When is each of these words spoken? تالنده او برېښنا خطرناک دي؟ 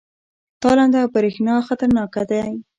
تالنده 0.61 0.97
او 1.03 1.09
برېښنا 1.15 1.55
خطرناک 1.67 2.13
دي؟ 2.29 2.41